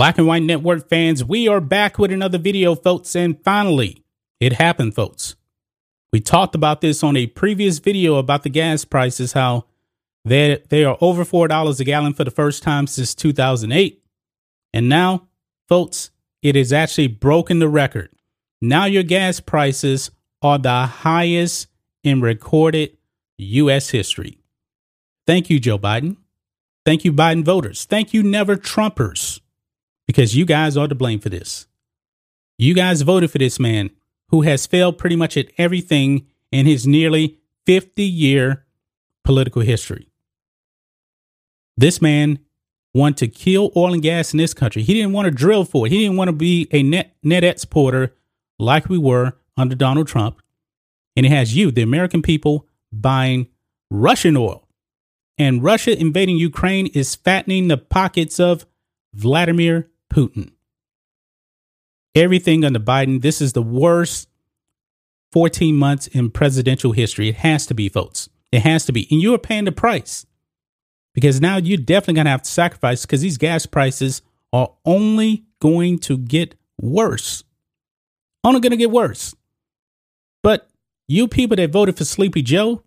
Black 0.00 0.16
and 0.16 0.26
White 0.26 0.44
Network 0.44 0.88
fans, 0.88 1.22
we 1.22 1.46
are 1.46 1.60
back 1.60 1.98
with 1.98 2.10
another 2.10 2.38
video, 2.38 2.74
folks, 2.74 3.14
and 3.14 3.38
finally, 3.44 4.02
it 4.40 4.54
happened, 4.54 4.94
folks. 4.94 5.36
We 6.10 6.20
talked 6.20 6.54
about 6.54 6.80
this 6.80 7.02
on 7.02 7.18
a 7.18 7.26
previous 7.26 7.80
video 7.80 8.14
about 8.14 8.42
the 8.42 8.48
gas 8.48 8.86
prices, 8.86 9.34
how 9.34 9.66
they 10.24 10.62
they 10.70 10.84
are 10.84 10.96
over 11.02 11.22
four 11.22 11.48
dollars 11.48 11.80
a 11.80 11.84
gallon 11.84 12.14
for 12.14 12.24
the 12.24 12.30
first 12.30 12.62
time 12.62 12.86
since 12.86 13.14
2008, 13.14 14.02
and 14.72 14.88
now, 14.88 15.28
folks, 15.68 16.10
it 16.40 16.56
has 16.56 16.72
actually 16.72 17.08
broken 17.08 17.58
the 17.58 17.68
record. 17.68 18.08
Now 18.62 18.86
your 18.86 19.02
gas 19.02 19.38
prices 19.38 20.10
are 20.40 20.56
the 20.56 20.86
highest 20.86 21.68
in 22.02 22.22
recorded 22.22 22.96
U.S. 23.36 23.90
history. 23.90 24.38
Thank 25.26 25.50
you, 25.50 25.60
Joe 25.60 25.78
Biden. 25.78 26.16
Thank 26.86 27.04
you, 27.04 27.12
Biden 27.12 27.44
voters. 27.44 27.84
Thank 27.84 28.14
you, 28.14 28.22
never 28.22 28.56
Trumpers 28.56 29.29
because 30.10 30.34
you 30.34 30.44
guys 30.44 30.76
are 30.76 30.88
to 30.88 30.94
blame 30.96 31.20
for 31.20 31.28
this. 31.28 31.68
You 32.58 32.74
guys 32.74 33.02
voted 33.02 33.30
for 33.30 33.38
this 33.38 33.60
man 33.60 33.90
who 34.30 34.42
has 34.42 34.66
failed 34.66 34.98
pretty 34.98 35.14
much 35.14 35.36
at 35.36 35.52
everything 35.56 36.26
in 36.50 36.66
his 36.66 36.84
nearly 36.84 37.38
50 37.64 38.02
year 38.02 38.66
political 39.22 39.62
history. 39.62 40.08
This 41.76 42.02
man 42.02 42.40
wanted 42.92 43.18
to 43.18 43.28
kill 43.28 43.70
oil 43.76 43.92
and 43.92 44.02
gas 44.02 44.34
in 44.34 44.38
this 44.38 44.52
country. 44.52 44.82
He 44.82 44.94
didn't 44.94 45.12
want 45.12 45.26
to 45.26 45.30
drill 45.30 45.64
for 45.64 45.86
it. 45.86 45.92
He 45.92 46.00
didn't 46.00 46.16
want 46.16 46.26
to 46.26 46.32
be 46.32 46.66
a 46.72 46.82
net, 46.82 47.14
net 47.22 47.44
exporter 47.44 48.12
like 48.58 48.88
we 48.88 48.98
were 48.98 49.34
under 49.56 49.76
Donald 49.76 50.08
Trump. 50.08 50.42
And 51.14 51.24
it 51.24 51.30
has 51.30 51.54
you, 51.54 51.70
the 51.70 51.82
American 51.82 52.20
people, 52.20 52.66
buying 52.90 53.46
Russian 53.92 54.36
oil. 54.36 54.66
And 55.38 55.62
Russia 55.62 55.96
invading 55.96 56.36
Ukraine 56.36 56.88
is 56.88 57.14
fattening 57.14 57.68
the 57.68 57.78
pockets 57.78 58.40
of 58.40 58.66
Vladimir 59.14 59.86
Putin. 60.10 60.52
Everything 62.14 62.64
under 62.64 62.80
Biden, 62.80 63.22
this 63.22 63.40
is 63.40 63.52
the 63.52 63.62
worst 63.62 64.28
14 65.32 65.76
months 65.76 66.06
in 66.08 66.30
presidential 66.30 66.92
history. 66.92 67.28
It 67.28 67.36
has 67.36 67.66
to 67.66 67.74
be, 67.74 67.88
folks. 67.88 68.28
It 68.52 68.62
has 68.62 68.84
to 68.86 68.92
be. 68.92 69.06
And 69.10 69.22
you 69.22 69.32
are 69.34 69.38
paying 69.38 69.64
the 69.64 69.72
price 69.72 70.26
because 71.14 71.40
now 71.40 71.56
you're 71.56 71.78
definitely 71.78 72.14
going 72.14 72.24
to 72.24 72.30
have 72.30 72.42
to 72.42 72.50
sacrifice 72.50 73.02
because 73.02 73.20
these 73.20 73.38
gas 73.38 73.66
prices 73.66 74.22
are 74.52 74.72
only 74.84 75.44
going 75.60 75.98
to 76.00 76.18
get 76.18 76.56
worse. 76.80 77.44
Only 78.42 78.60
going 78.60 78.70
to 78.70 78.76
get 78.76 78.90
worse. 78.90 79.34
But 80.42 80.68
you 81.06 81.28
people 81.28 81.56
that 81.56 81.70
voted 81.70 81.96
for 81.96 82.04
Sleepy 82.04 82.42
Joe, 82.42 82.82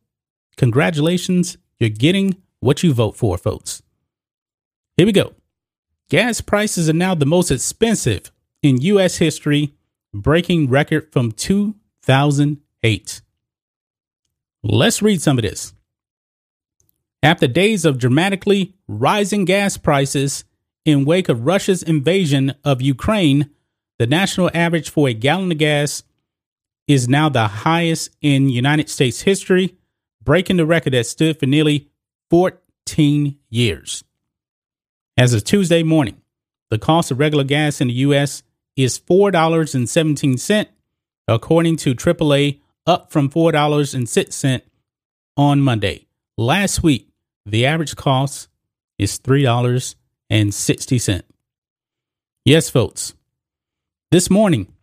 congratulations. 0.57 1.57
You're 1.79 1.89
getting 1.89 2.41
what 2.59 2.83
you 2.83 2.93
vote 2.93 3.15
for, 3.15 3.37
folks. 3.37 3.83
Here 4.97 5.05
we 5.05 5.11
go. 5.11 5.33
Gas 6.13 6.41
prices 6.41 6.87
are 6.87 6.93
now 6.93 7.15
the 7.15 7.25
most 7.25 7.49
expensive 7.49 8.31
in 8.61 8.79
U.S. 8.81 9.17
history, 9.17 9.73
breaking 10.13 10.69
record 10.69 11.11
from 11.11 11.31
2008. 11.31 13.21
Let's 14.61 15.01
read 15.01 15.23
some 15.23 15.39
of 15.39 15.41
this. 15.41 15.73
After 17.23 17.47
days 17.47 17.83
of 17.83 17.97
dramatically 17.97 18.75
rising 18.87 19.43
gas 19.45 19.77
prices 19.77 20.43
in 20.85 21.03
wake 21.03 21.29
of 21.29 21.47
Russia's 21.47 21.81
invasion 21.81 22.53
of 22.63 22.79
Ukraine, 22.79 23.49
the 23.97 24.05
national 24.05 24.51
average 24.53 24.91
for 24.91 25.09
a 25.09 25.15
gallon 25.15 25.51
of 25.51 25.57
gas 25.57 26.03
is 26.87 27.09
now 27.09 27.27
the 27.27 27.47
highest 27.47 28.11
in 28.21 28.49
United 28.49 28.87
States 28.87 29.21
history, 29.21 29.77
breaking 30.23 30.57
the 30.57 30.65
record 30.67 30.93
that 30.93 31.07
stood 31.07 31.39
for 31.39 31.47
nearly 31.47 31.89
14 32.29 33.35
years. 33.49 34.03
As 35.15 35.31
of 35.33 35.43
Tuesday 35.43 35.83
morning, 35.83 36.19
the 36.71 36.79
cost 36.79 37.11
of 37.11 37.19
regular 37.19 37.43
gas 37.43 37.79
in 37.79 37.87
the 37.87 37.93
U.S. 37.93 38.41
is 38.75 38.97
$4.17, 38.97 40.65
according 41.27 41.75
to 41.77 41.93
AAA, 41.93 42.61
up 42.87 43.11
from 43.11 43.29
$4.06 43.29 44.61
on 45.37 45.61
Monday. 45.61 46.07
Last 46.35 46.81
week, 46.81 47.09
the 47.45 47.67
average 47.67 47.95
cost 47.95 48.47
is 48.97 49.19
$3.60. 49.19 51.21
Yes, 52.43 52.71
folks. 52.71 53.13
This 54.09 54.31
morning, 54.31 54.73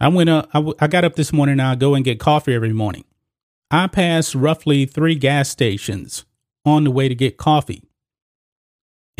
I 0.00 0.08
went 0.08 0.30
up, 0.30 0.48
I, 0.52 0.58
w- 0.58 0.74
I 0.80 0.88
got 0.88 1.04
up 1.04 1.14
this 1.14 1.32
morning 1.32 1.52
and 1.54 1.62
I 1.62 1.76
go 1.76 1.94
and 1.94 2.04
get 2.04 2.18
coffee 2.18 2.54
every 2.54 2.72
morning. 2.72 3.04
I 3.70 3.86
passed 3.86 4.34
roughly 4.34 4.84
three 4.84 5.14
gas 5.14 5.48
stations 5.48 6.24
on 6.64 6.82
the 6.82 6.90
way 6.90 7.08
to 7.08 7.14
get 7.14 7.36
coffee. 7.36 7.84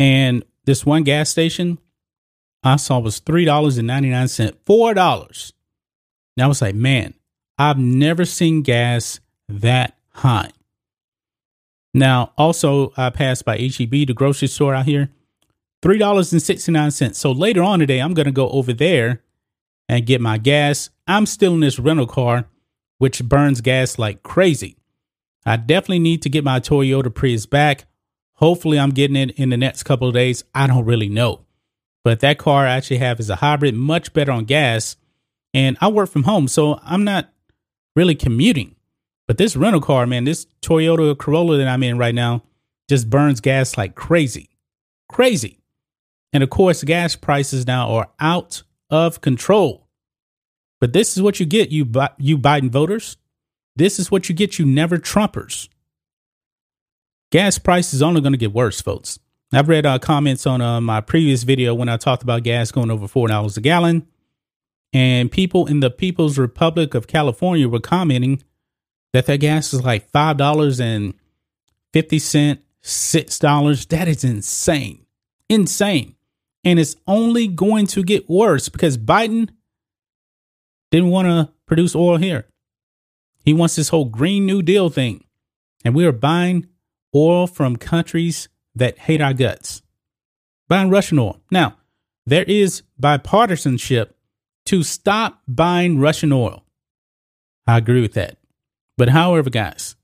And 0.01 0.43
this 0.65 0.83
one 0.83 1.03
gas 1.03 1.29
station 1.29 1.77
I 2.63 2.77
saw 2.77 2.97
was 2.97 3.21
$3.99, 3.21 4.53
$4. 4.65 5.51
And 6.35 6.43
I 6.43 6.47
was 6.47 6.59
like, 6.59 6.73
man, 6.73 7.13
I've 7.59 7.77
never 7.77 8.25
seen 8.25 8.63
gas 8.63 9.19
that 9.47 9.95
high. 10.09 10.49
Now, 11.93 12.33
also, 12.35 12.93
I 12.97 13.11
passed 13.11 13.45
by 13.45 13.59
HEB, 13.59 13.91
the 13.91 14.15
grocery 14.15 14.47
store 14.47 14.73
out 14.73 14.85
here, 14.85 15.11
$3.69. 15.83 17.13
So 17.13 17.31
later 17.31 17.61
on 17.61 17.77
today, 17.77 17.99
I'm 17.99 18.15
going 18.15 18.25
to 18.25 18.31
go 18.31 18.49
over 18.49 18.73
there 18.73 19.21
and 19.87 20.07
get 20.07 20.19
my 20.19 20.39
gas. 20.39 20.89
I'm 21.05 21.27
still 21.27 21.53
in 21.53 21.59
this 21.59 21.77
rental 21.77 22.07
car, 22.07 22.45
which 22.97 23.23
burns 23.23 23.61
gas 23.61 23.99
like 23.99 24.23
crazy. 24.23 24.77
I 25.45 25.57
definitely 25.57 25.99
need 25.99 26.23
to 26.23 26.29
get 26.29 26.43
my 26.43 26.59
Toyota 26.59 27.13
Prius 27.13 27.45
back. 27.45 27.85
Hopefully, 28.41 28.79
I'm 28.79 28.89
getting 28.89 29.15
it 29.15 29.31
in 29.31 29.49
the 29.49 29.57
next 29.57 29.83
couple 29.83 30.07
of 30.07 30.15
days. 30.15 30.43
I 30.55 30.65
don't 30.67 30.85
really 30.85 31.09
know. 31.09 31.41
But 32.03 32.21
that 32.21 32.39
car 32.39 32.65
I 32.65 32.71
actually 32.71 32.97
have 32.97 33.19
is 33.19 33.29
a 33.29 33.35
hybrid, 33.35 33.75
much 33.75 34.13
better 34.13 34.31
on 34.31 34.45
gas. 34.45 34.95
And 35.53 35.77
I 35.79 35.89
work 35.89 36.09
from 36.09 36.23
home, 36.23 36.47
so 36.47 36.79
I'm 36.81 37.03
not 37.03 37.31
really 37.95 38.15
commuting. 38.15 38.75
But 39.27 39.37
this 39.37 39.55
rental 39.55 39.81
car, 39.81 40.07
man, 40.07 40.23
this 40.23 40.47
Toyota 40.61 41.17
Corolla 41.17 41.57
that 41.57 41.67
I'm 41.67 41.83
in 41.83 41.97
right 41.97 42.15
now 42.15 42.43
just 42.89 43.09
burns 43.09 43.41
gas 43.41 43.77
like 43.77 43.95
crazy. 43.95 44.49
Crazy. 45.07 45.59
And 46.33 46.41
of 46.41 46.49
course, 46.49 46.83
gas 46.83 47.15
prices 47.15 47.67
now 47.67 47.89
are 47.91 48.09
out 48.19 48.63
of 48.89 49.21
control. 49.21 49.87
But 50.79 50.93
this 50.93 51.15
is 51.15 51.21
what 51.21 51.39
you 51.39 51.45
get, 51.45 51.69
you, 51.69 51.83
you 52.17 52.37
Biden 52.37 52.71
voters. 52.71 53.17
This 53.75 53.99
is 53.99 54.09
what 54.09 54.29
you 54.29 54.35
get, 54.35 54.57
you 54.57 54.65
never 54.65 54.97
Trumpers. 54.97 55.69
Gas 57.31 57.57
prices 57.57 58.01
only 58.01 58.19
going 58.19 58.33
to 58.33 58.37
get 58.37 58.53
worse, 58.53 58.81
folks. 58.81 59.17
I've 59.53 59.69
read 59.69 59.85
uh, 59.85 59.99
comments 59.99 60.45
on 60.45 60.61
uh, 60.61 60.81
my 60.81 60.99
previous 60.99 61.43
video 61.43 61.73
when 61.73 61.87
I 61.87 61.95
talked 61.95 62.23
about 62.23 62.43
gas 62.43 62.71
going 62.71 62.91
over 62.91 63.07
$4 63.07 63.57
a 63.57 63.61
gallon. 63.61 64.05
And 64.93 65.31
people 65.31 65.65
in 65.67 65.79
the 65.79 65.89
People's 65.89 66.37
Republic 66.37 66.93
of 66.93 67.07
California 67.07 67.69
were 67.69 67.79
commenting 67.79 68.43
that 69.13 69.25
their 69.27 69.37
gas 69.37 69.73
is 69.73 69.81
like 69.81 70.11
$5.50, 70.11 71.13
$6. 72.83 73.87
That 73.87 74.07
is 74.09 74.23
insane. 74.25 75.05
Insane. 75.49 76.15
And 76.65 76.79
it's 76.79 76.97
only 77.07 77.47
going 77.47 77.87
to 77.87 78.03
get 78.03 78.29
worse 78.29 78.67
because 78.67 78.97
Biden 78.97 79.49
didn't 80.91 81.09
want 81.09 81.27
to 81.27 81.49
produce 81.65 81.95
oil 81.95 82.17
here. 82.17 82.45
He 83.45 83.53
wants 83.53 83.77
this 83.77 83.89
whole 83.89 84.05
Green 84.05 84.45
New 84.45 84.61
Deal 84.61 84.89
thing. 84.89 85.23
And 85.85 85.95
we 85.95 86.05
are 86.05 86.11
buying 86.11 86.67
oil 87.15 87.47
from 87.47 87.75
countries 87.75 88.49
that 88.75 88.97
hate 88.99 89.21
our 89.21 89.33
guts. 89.33 89.81
Buying 90.67 90.89
Russian 90.89 91.19
oil. 91.19 91.41
Now, 91.51 91.77
there 92.25 92.43
is 92.43 92.83
bipartisanship 93.01 94.11
to 94.67 94.83
stop 94.83 95.41
buying 95.47 95.99
Russian 95.99 96.31
oil. 96.31 96.63
I 97.67 97.77
agree 97.77 98.01
with 98.01 98.13
that. 98.13 98.37
But 98.97 99.09
however, 99.09 99.49
guys, 99.49 99.95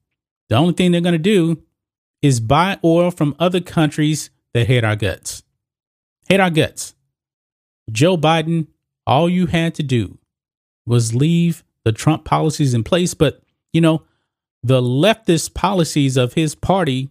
the 0.50 0.56
only 0.56 0.74
thing 0.74 0.92
they're 0.92 1.02
going 1.02 1.14
to 1.14 1.20
do 1.20 1.64
is 2.22 2.40
buy 2.40 2.80
oil 2.84 3.12
from 3.12 3.36
other 3.40 3.62
countries 3.62 4.30
that 4.54 4.68
hate 4.68 4.84
our 4.84 4.96
guts. 4.96 5.44
Hate 6.28 6.40
our 6.40 6.50
guts. 6.50 6.96
Joe 7.92 8.18
Biden, 8.18 8.68
all 9.06 9.30
you 9.30 9.46
had 9.46 9.76
to 9.76 9.84
do 9.84 10.18
was 10.86 11.16
leave 11.16 11.64
the 11.84 11.92
Trump 11.92 12.26
policies 12.26 12.74
in 12.74 12.84
place. 12.84 13.14
But, 13.14 13.42
you 13.72 13.82
know, 13.82 14.04
the 14.64 14.82
leftist 14.82 15.54
policies 15.54 16.18
of 16.18 16.34
his 16.34 16.56
party 16.56 17.10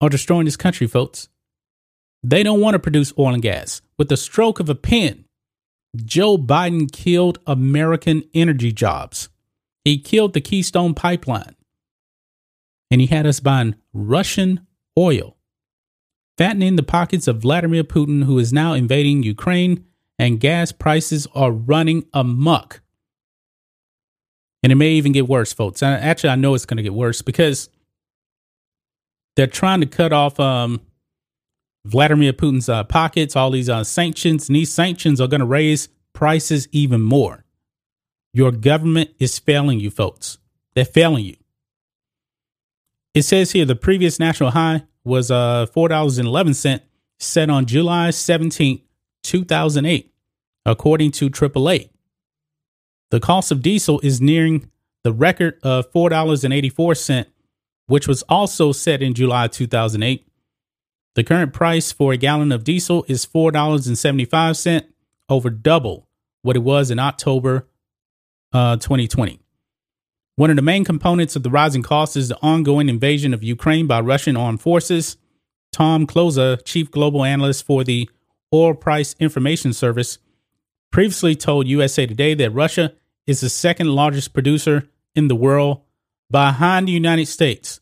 are 0.00 0.08
destroying 0.08 0.44
this 0.44 0.56
country, 0.56 0.86
folks. 0.86 1.28
They 2.22 2.42
don't 2.42 2.60
want 2.60 2.74
to 2.74 2.78
produce 2.78 3.12
oil 3.18 3.34
and 3.34 3.42
gas. 3.42 3.82
With 3.98 4.08
the 4.08 4.16
stroke 4.16 4.60
of 4.60 4.68
a 4.68 4.74
pen, 4.74 5.24
Joe 5.96 6.38
Biden 6.38 6.90
killed 6.90 7.38
American 7.46 8.24
energy 8.34 8.72
jobs. 8.72 9.28
He 9.84 9.98
killed 9.98 10.32
the 10.32 10.40
Keystone 10.40 10.94
Pipeline. 10.94 11.56
And 12.90 13.00
he 13.00 13.06
had 13.06 13.26
us 13.26 13.40
buying 13.40 13.74
Russian 13.92 14.66
oil, 14.98 15.36
fattening 16.36 16.76
the 16.76 16.82
pockets 16.82 17.26
of 17.26 17.42
Vladimir 17.42 17.84
Putin, 17.84 18.24
who 18.24 18.38
is 18.38 18.52
now 18.52 18.74
invading 18.74 19.22
Ukraine, 19.22 19.84
and 20.18 20.40
gas 20.40 20.72
prices 20.72 21.26
are 21.34 21.50
running 21.50 22.04
amuck. 22.12 22.80
And 24.62 24.70
it 24.70 24.76
may 24.76 24.92
even 24.92 25.12
get 25.12 25.28
worse, 25.28 25.52
folks. 25.52 25.82
Actually, 25.82 26.30
I 26.30 26.36
know 26.36 26.54
it's 26.54 26.66
going 26.66 26.76
to 26.76 26.82
get 26.82 26.94
worse 26.94 27.20
because 27.20 27.68
they're 29.34 29.46
trying 29.46 29.80
to 29.80 29.86
cut 29.86 30.12
off 30.12 30.38
um, 30.38 30.80
Vladimir 31.84 32.32
Putin's 32.32 32.68
uh, 32.68 32.84
pockets, 32.84 33.34
all 33.34 33.50
these 33.50 33.68
uh, 33.68 33.82
sanctions, 33.82 34.48
and 34.48 34.56
these 34.56 34.72
sanctions 34.72 35.20
are 35.20 35.26
going 35.26 35.40
to 35.40 35.46
raise 35.46 35.88
prices 36.12 36.68
even 36.70 37.00
more. 37.00 37.44
Your 38.32 38.52
government 38.52 39.10
is 39.18 39.38
failing 39.38 39.80
you, 39.80 39.90
folks. 39.90 40.38
They're 40.74 40.84
failing 40.84 41.24
you. 41.24 41.36
It 43.14 43.22
says 43.22 43.52
here 43.52 43.64
the 43.64 43.76
previous 43.76 44.18
national 44.18 44.52
high 44.52 44.84
was 45.04 45.30
uh, 45.30 45.66
$4.11 45.74 46.80
set 47.18 47.50
on 47.50 47.66
July 47.66 48.10
17, 48.10 48.80
2008, 49.22 50.12
according 50.64 51.10
to 51.12 51.28
AAA. 51.28 51.90
The 53.12 53.20
cost 53.20 53.52
of 53.52 53.60
diesel 53.60 54.00
is 54.02 54.22
nearing 54.22 54.70
the 55.04 55.12
record 55.12 55.58
of 55.62 55.92
$4.84, 55.92 57.26
which 57.86 58.08
was 58.08 58.22
also 58.22 58.72
set 58.72 59.02
in 59.02 59.12
July 59.12 59.48
2008. 59.48 60.26
The 61.14 61.22
current 61.22 61.52
price 61.52 61.92
for 61.92 62.14
a 62.14 62.16
gallon 62.16 62.52
of 62.52 62.64
diesel 62.64 63.04
is 63.08 63.26
$4.75, 63.26 64.86
over 65.28 65.50
double 65.50 66.08
what 66.40 66.56
it 66.56 66.60
was 66.60 66.90
in 66.90 66.98
October 66.98 67.68
uh, 68.54 68.76
2020. 68.76 69.40
One 70.36 70.48
of 70.48 70.56
the 70.56 70.62
main 70.62 70.82
components 70.82 71.36
of 71.36 71.42
the 71.42 71.50
rising 71.50 71.82
costs 71.82 72.16
is 72.16 72.30
the 72.30 72.38
ongoing 72.40 72.88
invasion 72.88 73.34
of 73.34 73.44
Ukraine 73.44 73.86
by 73.86 74.00
Russian 74.00 74.38
armed 74.38 74.62
forces. 74.62 75.18
Tom 75.70 76.06
Kloza, 76.06 76.64
chief 76.64 76.90
global 76.90 77.24
analyst 77.24 77.66
for 77.66 77.84
the 77.84 78.08
Oil 78.54 78.72
Price 78.72 79.14
Information 79.20 79.74
Service, 79.74 80.16
previously 80.90 81.36
told 81.36 81.68
USA 81.68 82.06
Today 82.06 82.32
that 82.32 82.50
Russia 82.54 82.94
is 83.26 83.40
the 83.40 83.48
second 83.48 83.88
largest 83.88 84.32
producer 84.32 84.88
in 85.14 85.28
the 85.28 85.34
world 85.34 85.82
behind 86.30 86.88
the 86.88 86.92
United 86.92 87.26
States. 87.26 87.80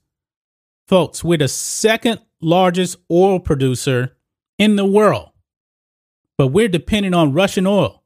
Folks, 0.87 1.23
we're 1.23 1.39
the 1.39 1.49
second 1.49 2.21
largest 2.41 2.97
oil 3.11 3.39
producer 3.39 4.17
in 4.59 4.77
the 4.77 4.85
world, 4.85 5.31
but 6.37 6.49
we're 6.49 6.69
dependent 6.69 7.15
on 7.15 7.33
Russian 7.33 7.67
oil. 7.67 8.03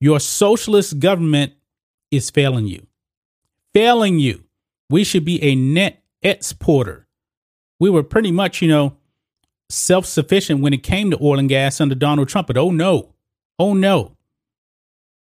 Your 0.00 0.20
socialist 0.20 0.98
government 0.98 1.52
is 2.10 2.30
failing 2.30 2.66
you. 2.66 2.86
Failing 3.72 4.18
you. 4.18 4.44
We 4.90 5.04
should 5.04 5.24
be 5.24 5.42
a 5.42 5.54
net 5.54 6.02
exporter. 6.22 7.06
We 7.78 7.90
were 7.90 8.02
pretty 8.02 8.32
much, 8.32 8.62
you 8.62 8.68
know, 8.68 8.96
self 9.68 10.06
sufficient 10.06 10.60
when 10.60 10.72
it 10.72 10.82
came 10.82 11.10
to 11.10 11.18
oil 11.22 11.38
and 11.38 11.48
gas 11.48 11.80
under 11.80 11.94
Donald 11.94 12.28
Trump, 12.28 12.46
but 12.46 12.58
oh 12.58 12.70
no, 12.70 13.14
oh 13.58 13.74
no. 13.74 14.15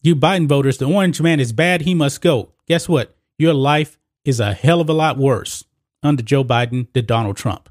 You 0.02 0.16
Biden 0.16 0.48
voters, 0.48 0.78
the 0.78 0.86
orange 0.86 1.20
man 1.20 1.40
is 1.40 1.52
bad. 1.52 1.82
He 1.82 1.94
must 1.94 2.22
go. 2.22 2.52
Guess 2.66 2.88
what? 2.88 3.16
Your 3.38 3.52
life 3.52 3.98
is 4.24 4.40
a 4.40 4.54
hell 4.54 4.80
of 4.80 4.88
a 4.88 4.94
lot 4.94 5.18
worse 5.18 5.64
under 6.02 6.22
Joe 6.22 6.44
Biden 6.44 6.90
than 6.94 7.04
Donald 7.04 7.36
Trump. 7.36 7.68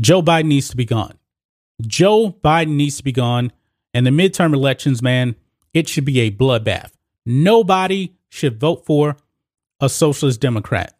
Joe 0.00 0.22
Biden 0.22 0.46
needs 0.46 0.68
to 0.68 0.76
be 0.76 0.84
gone. 0.84 1.18
Joe 1.80 2.30
Biden 2.30 2.76
needs 2.76 2.98
to 2.98 3.04
be 3.04 3.12
gone. 3.12 3.52
And 3.94 4.06
the 4.06 4.10
midterm 4.10 4.54
elections, 4.54 5.02
man, 5.02 5.36
it 5.74 5.88
should 5.88 6.04
be 6.04 6.20
a 6.20 6.30
bloodbath. 6.30 6.92
Nobody 7.26 8.14
should 8.28 8.58
vote 8.58 8.86
for 8.86 9.16
a 9.80 9.88
socialist 9.88 10.40
Democrat. 10.40 10.94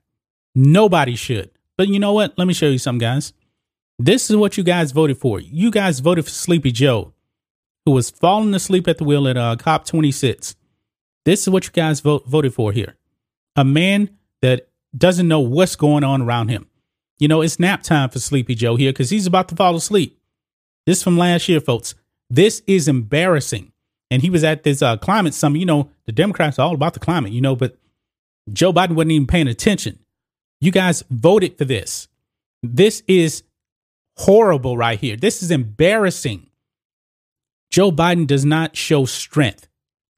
Nobody 0.54 1.14
should. 1.14 1.50
But 1.78 1.88
you 1.88 1.99
know 1.99 2.12
what? 2.12 2.37
Let 2.37 2.46
me 2.46 2.54
show 2.54 2.66
you 2.66 2.78
something, 2.78 2.99
guys. 2.99 3.32
This 3.99 4.31
is 4.31 4.37
what 4.37 4.56
you 4.56 4.64
guys 4.64 4.93
voted 4.93 5.19
for. 5.19 5.40
You 5.40 5.70
guys 5.70 6.00
voted 6.00 6.25
for 6.25 6.31
Sleepy 6.31 6.72
Joe 6.72 7.12
who 7.84 7.93
was 7.93 8.11
falling 8.11 8.55
asleep 8.55 8.87
at 8.88 8.99
the 8.99 9.05
wheel 9.05 9.26
at 9.29 9.37
uh, 9.37 9.56
COP 9.56 9.84
26. 9.87 10.56
This 11.25 11.43
is 11.43 11.50
what 11.50 11.64
you 11.64 11.73
guys 11.73 12.00
vote, 12.00 12.26
voted 12.26 12.55
for 12.55 12.73
here. 12.73 12.96
A 13.56 13.64
man 13.64 14.11
that 14.40 14.69
doesn't 14.96 15.29
know 15.29 15.40
what's 15.40 15.76
going 15.76 16.05
on 16.05 16.23
around 16.23 16.49
him. 16.49 16.67
You 17.19 17.29
know, 17.29 17.43
it's 17.43 17.61
nap 17.61 17.82
time 17.82 18.11
for 18.11 18.19
Sleepy 18.19 18.55
Joe 18.55 18.76
here 18.76 18.93
because 18.93 19.11
he's 19.11 19.26
about 19.26 19.49
to 19.49 19.56
fall 19.56 19.76
asleep. 19.76 20.19
This 20.87 21.02
from 21.02 21.17
last 21.17 21.49
year, 21.49 21.61
folks. 21.61 21.94
This 22.29 22.62
is 22.67 22.88
embarrassing. 22.88 23.73
And 24.11 24.23
he 24.23 24.31
was 24.31 24.44
at 24.44 24.62
this 24.62 24.82
uh, 24.82 24.96
climate 24.96 25.35
summit. 25.35 25.61
You 25.61 25.67
know, 25.67 25.90
the 26.06 26.12
Democrats 26.12 26.58
are 26.58 26.67
all 26.67 26.75
about 26.75 26.94
the 26.94 27.00
climate, 27.00 27.32
you 27.32 27.40
know, 27.40 27.56
but 27.56 27.76
Joe 28.52 28.73
Biden 28.73 28.93
wasn't 28.93 29.12
even 29.12 29.26
paying 29.26 29.49
attention. 29.49 29.99
You 30.61 30.70
guys 30.70 31.05
voted 31.11 31.56
for 31.58 31.64
this. 31.64 32.08
This 32.62 33.02
is 33.06 33.43
horrible 34.17 34.76
right 34.76 34.99
here. 34.99 35.17
This 35.17 35.43
is 35.43 35.50
embarrassing. 35.50 36.49
Joe 37.73 37.91
Biden 37.91 38.27
does 38.27 38.45
not 38.45 38.77
show 38.77 39.07
strength. 39.07 39.67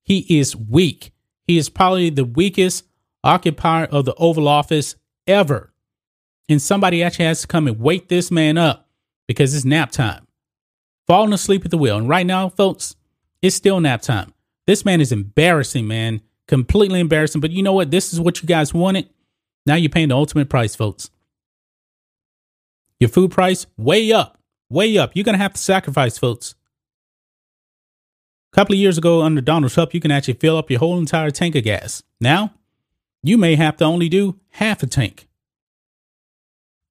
He 0.03 0.27
is 0.41 0.57
weak. 0.57 1.13
He 1.47 1.57
is 1.57 1.69
probably 1.71 2.11
the 2.11 2.25
weakest 2.25 2.85
occupier 3.23 3.85
of 3.85 4.05
the 4.05 4.15
Oval 4.17 4.49
Office 4.49 4.97
ever. 5.29 5.73
And 6.49 6.61
somebody 6.61 7.03
actually 7.03 7.27
has 7.27 7.43
to 7.43 7.47
come 7.47 7.69
and 7.69 7.79
wake 7.79 8.09
this 8.09 8.33
man 8.33 8.59
up 8.59 8.89
because 9.29 9.55
it's 9.55 9.65
nap 9.65 9.93
time. 9.93 10.27
Falling 11.07 11.33
asleep 11.33 11.65
at 11.65 11.71
the 11.71 11.79
wheel. 11.79 11.97
And 11.97 12.09
right 12.09 12.27
now, 12.27 12.49
folks, 12.49 12.97
it's 13.41 13.55
still 13.55 13.81
nap 13.81 14.03
time. 14.03 14.35
This 14.67 14.85
man 14.85 15.01
is 15.01 15.13
embarrassing, 15.13 15.87
man. 15.87 16.23
Completely 16.49 16.99
embarrassing. 16.99 17.41
But 17.41 17.53
you 17.53 17.63
know 17.63 17.73
what? 17.73 17.93
This 17.93 18.13
is 18.13 18.21
what 18.21 18.43
you 18.43 18.49
guys 18.49 18.75
wanted. 18.75 19.09
Now 19.65 19.77
you're 19.77 19.91
paying 19.91 20.09
the 20.09 20.17
ultimate 20.17 20.51
price, 20.51 20.75
folks. 20.75 21.09
Your 22.99 23.09
food 23.09 23.31
price, 23.31 23.67
way 23.77 24.13
up, 24.13 24.39
way 24.69 24.99
up. 24.99 25.13
You're 25.15 25.25
going 25.25 25.39
to 25.39 25.43
have 25.43 25.55
to 25.55 25.61
sacrifice, 25.61 26.19
folks. 26.19 26.57
Couple 28.55 28.75
of 28.75 28.79
years 28.79 28.97
ago, 28.97 29.23
under 29.23 29.41
Donald 29.41 29.73
Trump, 29.73 29.95
you 29.95 30.01
can 30.01 30.13
actually 30.13 30.35
fill 30.35 30.57
up 30.57 30.71
your 30.71 30.79
whole 30.79 30.97
entire 30.97 31.33
tank 31.33 31.57
of 31.57 31.65
gas. 31.65 32.05
Now, 32.21 32.55
you 33.21 33.37
may 33.37 33.57
have 33.57 33.77
to 33.79 33.85
only 33.85 34.09
do 34.09 34.39
half 34.51 34.81
a 34.85 34.87
tank 34.87 35.27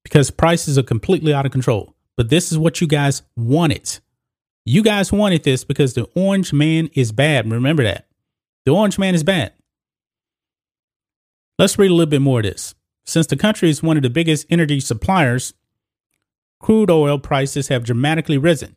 because 0.03 0.29
prices 0.29 0.77
are 0.77 0.83
completely 0.83 1.33
out 1.33 1.45
of 1.45 1.53
control. 1.53 1.95
But 2.17 2.29
this 2.29 2.51
is 2.51 2.57
what 2.57 2.81
you 2.81 2.87
guys 2.87 3.21
wanted. 3.37 3.99
You 4.65 4.83
guys 4.83 5.13
wanted 5.13 5.43
this 5.43 5.63
because 5.63 5.93
the 5.93 6.03
orange 6.15 6.51
man 6.51 6.89
is 6.95 7.13
bad. 7.13 7.49
Remember 7.49 7.83
that. 7.83 8.07
The 8.65 8.71
orange 8.73 8.99
man 8.99 9.15
is 9.15 9.23
bad. 9.23 9.53
Let's 11.57 11.79
read 11.79 11.91
a 11.91 11.93
little 11.93 12.09
bit 12.09 12.21
more 12.21 12.39
of 12.39 12.43
this. 12.43 12.75
Since 13.05 13.27
the 13.27 13.37
country 13.37 13.69
is 13.69 13.81
one 13.81 13.95
of 13.95 14.03
the 14.03 14.09
biggest 14.09 14.47
energy 14.49 14.81
suppliers, 14.81 15.53
crude 16.59 16.91
oil 16.91 17.19
prices 17.19 17.69
have 17.69 17.85
dramatically 17.85 18.37
risen. 18.37 18.75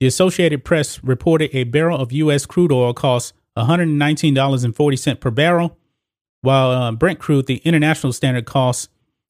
The 0.00 0.06
Associated 0.06 0.64
Press 0.64 1.02
reported 1.02 1.50
a 1.54 1.64
barrel 1.64 1.98
of 1.98 2.12
U.S. 2.12 2.46
crude 2.46 2.72
oil 2.72 2.92
costs 2.92 3.32
$119.40 3.56 5.20
per 5.20 5.30
barrel, 5.30 5.78
while 6.42 6.70
uh, 6.70 6.92
Brent 6.92 7.18
crude, 7.18 7.46
the 7.46 7.56
international 7.58 8.12
standard, 8.12 8.44
costs 8.44 8.88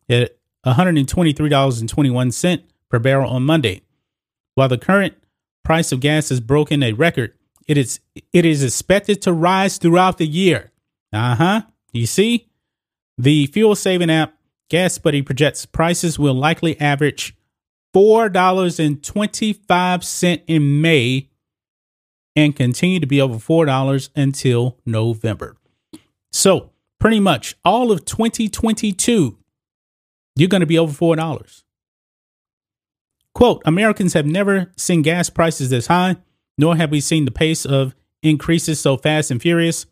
at 0.09 0.37
$123.21 0.67 2.63
per 2.91 2.99
barrel 2.99 3.31
on 3.31 3.45
Monday. 3.45 3.83
While 4.55 4.69
the 4.69 4.79
current 4.79 5.15
price 5.63 5.93
of 5.93 6.01
gas 6.01 6.31
has 6.31 6.41
broken 6.41 6.83
a 6.83 6.93
record, 6.93 7.35
it 7.69 7.77
is 7.79 8.01
it 8.33 8.45
is 8.45 8.65
expected 8.65 9.21
to 9.23 9.33
rise 9.33 9.79
throughout 9.79 10.19
the 10.19 10.27
year. 10.27 10.73
Uh 11.13 11.35
huh. 11.35 11.63
You 11.93 12.07
see, 12.07 12.49
the 13.19 13.47
fuel 13.47 13.75
saving 13.75 14.11
app 14.11 14.35
Gas 14.69 14.99
Buddy 14.99 15.23
projects 15.23 15.65
prices 15.67 16.19
will 16.19 16.35
likely 16.35 16.79
average 16.81 17.36
$4.25 17.97 20.43
in 20.47 20.81
May 20.83 21.31
and 22.37 22.55
continue 22.55 23.01
to 23.01 23.07
be 23.07 23.23
over 23.23 23.37
$4 23.37 24.11
until 24.15 24.77
November. 24.85 25.57
So, 26.31 26.73
pretty 27.01 27.21
much 27.21 27.57
all 27.65 27.91
of 27.91 28.05
2022, 28.05 29.39
you're 30.37 30.49
going 30.51 30.61
to 30.61 30.67
be 30.67 30.79
over 30.79 30.93
$4. 30.93 31.63
Quote 33.35 33.63
Americans 33.65 34.13
have 34.13 34.27
never 34.27 34.73
seen 34.77 35.01
gas 35.01 35.31
prices 35.31 35.71
this 35.71 35.87
high, 35.87 36.17
nor 36.59 36.77
have 36.77 36.91
we 36.91 37.01
seen 37.01 37.25
the 37.25 37.31
pace 37.31 37.65
of 37.65 37.95
increases 38.23 38.79
so 38.79 38.99
fast 38.99 39.31
and 39.31 39.41
furious. 39.41 39.87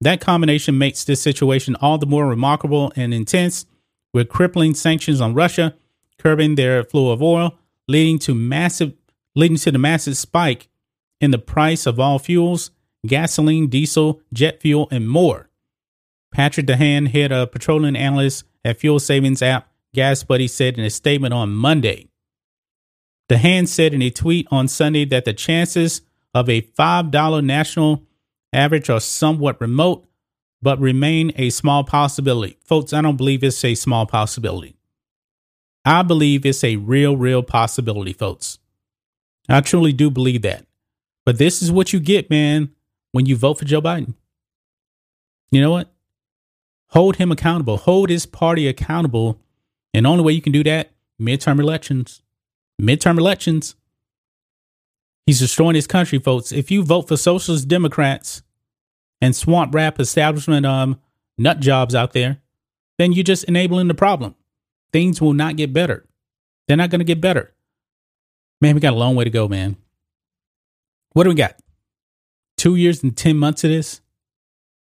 That 0.00 0.20
combination 0.20 0.78
makes 0.78 1.02
this 1.02 1.20
situation 1.20 1.74
all 1.80 1.98
the 1.98 2.06
more 2.06 2.28
remarkable 2.28 2.92
and 2.94 3.12
intense, 3.12 3.66
with 4.14 4.28
crippling 4.28 4.74
sanctions 4.74 5.20
on 5.20 5.34
Russia 5.34 5.74
curbing 6.22 6.54
their 6.54 6.84
flow 6.84 7.10
of 7.10 7.22
oil, 7.22 7.58
leading 7.88 8.18
to 8.20 8.34
massive 8.34 8.94
leading 9.34 9.56
to 9.56 9.72
the 9.72 9.78
massive 9.78 10.16
spike 10.16 10.68
in 11.20 11.30
the 11.30 11.38
price 11.38 11.86
of 11.86 11.98
all 11.98 12.18
fuels, 12.18 12.70
gasoline, 13.06 13.66
diesel, 13.68 14.20
jet 14.32 14.60
fuel, 14.60 14.88
and 14.90 15.08
more. 15.08 15.48
Patrick 16.32 16.66
De 16.66 16.76
Haan, 16.76 17.06
head 17.06 17.32
of 17.32 17.50
petroleum 17.50 17.96
analyst 17.96 18.44
at 18.64 18.78
fuel 18.78 18.98
savings 18.98 19.42
app 19.42 19.68
Gas 19.94 20.22
Buddy, 20.22 20.48
said 20.48 20.78
in 20.78 20.84
a 20.84 20.90
statement 20.90 21.34
on 21.34 21.50
Monday. 21.50 22.08
DeHaan 23.28 23.68
said 23.68 23.94
in 23.94 24.02
a 24.02 24.10
tweet 24.10 24.46
on 24.50 24.68
Sunday 24.68 25.04
that 25.06 25.24
the 25.24 25.32
chances 25.32 26.02
of 26.34 26.48
a 26.48 26.62
$5 26.62 27.44
national 27.44 28.02
average 28.52 28.90
are 28.90 29.00
somewhat 29.00 29.60
remote, 29.60 30.06
but 30.60 30.78
remain 30.78 31.32
a 31.36 31.50
small 31.50 31.84
possibility. 31.84 32.58
Folks, 32.64 32.92
I 32.92 33.00
don't 33.00 33.16
believe 33.16 33.42
it's 33.44 33.64
a 33.64 33.74
small 33.74 34.06
possibility. 34.06 34.76
I 35.84 36.02
believe 36.02 36.46
it's 36.46 36.62
a 36.62 36.76
real, 36.76 37.16
real 37.16 37.42
possibility, 37.42 38.12
folks. 38.12 38.58
I 39.48 39.60
truly 39.60 39.92
do 39.92 40.10
believe 40.10 40.42
that. 40.42 40.66
But 41.24 41.38
this 41.38 41.62
is 41.62 41.72
what 41.72 41.92
you 41.92 42.00
get, 42.00 42.30
man, 42.30 42.70
when 43.12 43.26
you 43.26 43.36
vote 43.36 43.58
for 43.58 43.64
Joe 43.64 43.82
Biden. 43.82 44.14
You 45.50 45.60
know 45.60 45.70
what? 45.70 45.92
Hold 46.88 47.16
him 47.16 47.32
accountable. 47.32 47.78
Hold 47.78 48.10
his 48.10 48.26
party 48.26 48.68
accountable. 48.68 49.40
And 49.94 50.06
the 50.06 50.10
only 50.10 50.24
way 50.24 50.32
you 50.32 50.42
can 50.42 50.52
do 50.52 50.64
that, 50.64 50.90
midterm 51.20 51.60
elections. 51.60 52.22
Midterm 52.80 53.18
elections. 53.18 53.74
He's 55.26 55.38
destroying 55.38 55.74
his 55.74 55.86
country, 55.86 56.18
folks. 56.18 56.52
If 56.52 56.70
you 56.70 56.82
vote 56.82 57.08
for 57.08 57.16
socialist 57.16 57.68
Democrats 57.68 58.42
and 59.20 59.36
swamp 59.36 59.74
rap 59.74 60.00
establishment 60.00 60.66
um 60.66 61.00
nut 61.38 61.60
jobs 61.60 61.94
out 61.94 62.12
there, 62.12 62.40
then 62.98 63.12
you're 63.12 63.24
just 63.24 63.44
enabling 63.44 63.88
the 63.88 63.94
problem. 63.94 64.34
Things 64.92 65.20
will 65.20 65.32
not 65.32 65.56
get 65.56 65.72
better. 65.72 66.06
They're 66.66 66.76
not 66.76 66.90
going 66.90 67.00
to 67.00 67.04
get 67.04 67.20
better. 67.20 67.52
Man, 68.60 68.74
we 68.74 68.80
got 68.80 68.92
a 68.92 68.96
long 68.96 69.16
way 69.16 69.24
to 69.24 69.30
go, 69.30 69.48
man. 69.48 69.76
What 71.12 71.24
do 71.24 71.30
we 71.30 71.34
got? 71.34 71.56
Two 72.56 72.76
years 72.76 73.02
and 73.02 73.16
10 73.16 73.36
months 73.36 73.64
of 73.64 73.70
this? 73.70 74.00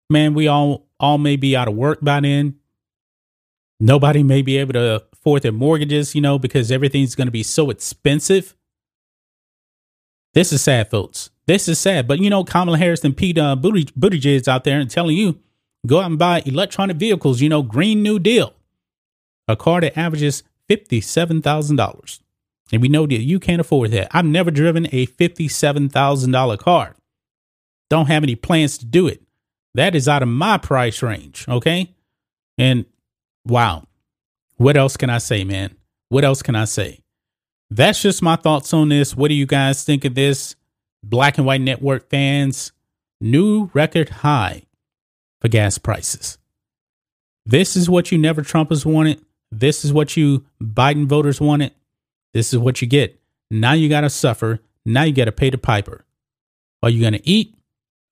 Man, 0.10 0.34
we 0.34 0.48
all 0.48 0.88
all 1.00 1.18
may 1.18 1.36
be 1.36 1.56
out 1.56 1.68
of 1.68 1.76
work 1.76 2.00
by 2.02 2.20
then. 2.20 2.56
Nobody 3.80 4.22
may 4.22 4.42
be 4.42 4.58
able 4.58 4.74
to 4.74 5.04
afford 5.14 5.42
their 5.42 5.52
mortgages, 5.52 6.14
you 6.14 6.22
know, 6.22 6.38
because 6.38 6.72
everything's 6.72 7.16
going 7.16 7.28
to 7.28 7.32
be 7.32 7.44
so 7.44 7.70
expensive. 7.70 8.56
This 10.34 10.54
is 10.54 10.62
sad, 10.62 10.90
folks. 10.92 11.30
This 11.48 11.68
is 11.68 11.80
sad. 11.80 12.08
But 12.08 12.20
you 12.20 12.30
know, 12.30 12.44
Kamala 12.44 12.78
Harris 12.78 13.04
and 13.04 13.16
Pete 13.16 13.38
uh, 13.38 13.56
Buttigieg 13.56 14.48
out 14.48 14.64
there 14.64 14.80
and 14.80 14.90
telling 14.90 15.18
you 15.18 15.40
go 15.86 16.00
out 16.00 16.10
and 16.12 16.20
buy 16.20 16.42
electronic 16.46 16.98
vehicles. 16.98 17.42
You 17.42 17.50
know, 17.50 17.62
Green 17.62 18.04
New 18.04 18.20
Deal, 18.20 18.54
a 19.48 19.56
car 19.56 19.82
that 19.82 19.98
averages 19.98 20.44
fifty-seven 20.68 21.42
thousand 21.42 21.76
dollars, 21.76 22.22
and 22.72 22.82
we 22.82 22.90
know 22.90 23.06
that 23.06 23.22
you 23.22 23.40
can't 23.40 23.62
afford 23.62 23.92
that. 23.92 24.08
I've 24.12 24.26
never 24.26 24.52
driven 24.52 24.88
a 24.92 25.06
fifty-seven 25.06 25.90
thousand 25.90 26.32
dollar 26.32 26.58
car. 26.58 26.96
Don't 27.90 28.08
have 28.08 28.24
any 28.24 28.36
plans 28.36 28.78
to 28.78 28.86
do 28.86 29.08
it. 29.08 29.22
That 29.74 29.96
is 29.96 30.08
out 30.08 30.24
of 30.24 30.30
my 30.30 30.58
price 30.58 31.02
range. 31.02 31.46
Okay, 31.48 31.94
and 32.58 32.86
wow, 33.46 33.86
what 34.58 34.78
else 34.78 34.98
can 34.98 35.10
I 35.10 35.18
say, 35.18 35.44
man? 35.44 35.76
What 36.10 36.24
else 36.24 36.42
can 36.42 36.56
I 36.56 36.66
say? 36.66 37.00
That's 37.70 38.02
just 38.02 38.22
my 38.22 38.36
thoughts 38.36 38.74
on 38.74 38.90
this. 38.90 39.16
What 39.16 39.30
do 39.30 39.34
you 39.34 39.46
guys 39.46 39.84
think 39.84 40.04
of 40.04 40.14
this? 40.14 40.56
Black 41.04 41.38
and 41.38 41.48
White 41.48 41.62
Network 41.62 42.10
fans, 42.10 42.74
new 43.20 43.72
record 43.74 44.10
high 44.10 44.64
for 45.40 45.48
gas 45.48 45.78
prices. 45.78 46.38
This 47.46 47.76
is 47.76 47.90
what 47.90 48.12
you 48.12 48.18
never 48.18 48.44
Trumpers 48.44 48.86
wanted. 48.86 49.26
This 49.52 49.84
is 49.84 49.92
what 49.92 50.16
you 50.16 50.46
Biden 50.62 51.06
voters 51.08 51.42
wanted. 51.42 51.74
This 52.34 52.54
is 52.54 52.60
what 52.60 52.82
you 52.82 52.88
get. 52.88 53.20
Now 53.50 53.74
you 53.74 53.90
got 53.90 54.02
to 54.02 54.10
suffer. 54.10 54.60
Now 54.86 55.04
you 55.04 55.14
got 55.14 55.26
to 55.26 55.32
pay 55.32 55.50
the 55.50 55.58
piper. 55.58 56.06
Are 56.82 56.90
you 56.90 57.02
going 57.02 57.14
to 57.14 57.30
eat? 57.30 57.56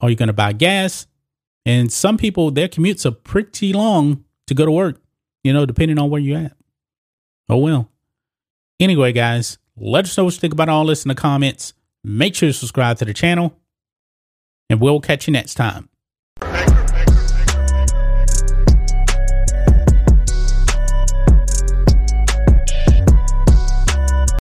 Are 0.02 0.10
you 0.10 0.16
going 0.16 0.28
to 0.28 0.34
buy 0.34 0.54
gas? 0.54 1.08
And 1.66 1.92
some 1.92 2.18
people, 2.18 2.52
their 2.52 2.68
commutes 2.68 3.06
are 3.06 3.12
pretty 3.12 3.74
long 3.74 4.24
to 4.48 4.54
go 4.54 4.66
to 4.66 4.72
work, 4.72 5.02
you 5.44 5.54
know, 5.54 5.66
depending 5.66 5.98
on 5.98 6.10
where 6.10 6.22
you're 6.22 6.40
at. 6.40 6.58
Oh, 7.48 7.58
well. 7.58 7.90
Anyway, 8.80 9.12
guys, 9.12 9.58
let 9.76 10.06
us 10.06 10.18
know 10.18 10.26
what 10.26 10.34
you 10.34 10.40
think 10.40 10.54
about 10.54 10.70
all 10.70 10.86
this 10.86 11.04
in 11.04 11.10
the 11.10 11.16
comments. 11.16 11.74
Make 12.04 12.36
sure 12.36 12.50
to 12.50 12.54
subscribe 12.54 12.98
to 13.00 13.06
the 13.06 13.14
channel, 13.14 13.58
and 14.70 14.80
we'll 14.80 15.02
catch 15.02 15.28
you 15.28 15.34
next 15.34 15.56
time. 15.56 15.90